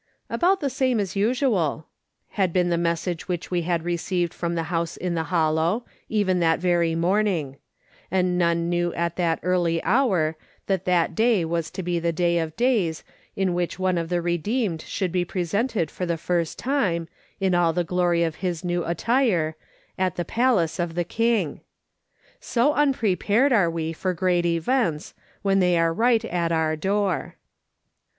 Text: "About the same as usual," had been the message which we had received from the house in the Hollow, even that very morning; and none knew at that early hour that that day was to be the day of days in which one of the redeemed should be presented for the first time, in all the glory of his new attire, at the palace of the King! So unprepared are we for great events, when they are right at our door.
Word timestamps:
"About 0.31 0.61
the 0.61 0.69
same 0.71 0.99
as 0.99 1.15
usual," 1.15 1.85
had 2.29 2.51
been 2.51 2.69
the 2.69 2.75
message 2.79 3.27
which 3.27 3.51
we 3.51 3.61
had 3.61 3.83
received 3.85 4.33
from 4.33 4.55
the 4.55 4.63
house 4.73 4.97
in 4.97 5.13
the 5.13 5.25
Hollow, 5.25 5.85
even 6.09 6.39
that 6.39 6.57
very 6.59 6.95
morning; 6.95 7.57
and 8.09 8.35
none 8.35 8.67
knew 8.67 8.91
at 8.95 9.15
that 9.17 9.39
early 9.43 9.79
hour 9.83 10.35
that 10.65 10.85
that 10.85 11.13
day 11.13 11.45
was 11.45 11.69
to 11.69 11.83
be 11.83 11.99
the 11.99 12.11
day 12.11 12.39
of 12.39 12.55
days 12.55 13.03
in 13.35 13.53
which 13.53 13.77
one 13.77 13.95
of 13.95 14.09
the 14.09 14.23
redeemed 14.23 14.81
should 14.81 15.11
be 15.11 15.23
presented 15.23 15.91
for 15.91 16.07
the 16.07 16.17
first 16.17 16.57
time, 16.57 17.07
in 17.39 17.53
all 17.53 17.71
the 17.71 17.83
glory 17.83 18.23
of 18.23 18.37
his 18.37 18.63
new 18.63 18.83
attire, 18.83 19.55
at 19.99 20.15
the 20.15 20.25
palace 20.25 20.79
of 20.79 20.95
the 20.95 21.03
King! 21.03 21.61
So 22.39 22.73
unprepared 22.73 23.53
are 23.53 23.69
we 23.69 23.93
for 23.93 24.15
great 24.15 24.47
events, 24.47 25.13
when 25.43 25.59
they 25.59 25.77
are 25.77 25.93
right 25.93 26.25
at 26.25 26.51
our 26.51 26.75
door. 26.75 27.35